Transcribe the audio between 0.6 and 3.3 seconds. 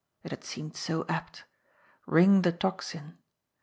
so apt! Ring the Tocsin!